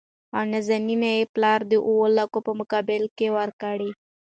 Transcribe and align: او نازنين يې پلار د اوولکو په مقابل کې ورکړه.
او 0.35 0.43
نازنين 0.51 1.01
يې 1.19 1.29
پلار 1.33 1.59
د 1.71 1.73
اوولکو 1.87 2.39
په 2.45 2.51
مقابل 2.59 3.03
کې 3.17 3.27
ورکړه. 3.37 3.89